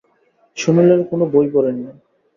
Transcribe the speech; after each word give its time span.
সুনীলের 0.57 1.01
কোনো 1.09 1.23
বই 1.33 1.47
পড়েন 1.53 1.75
নি। 1.77 1.91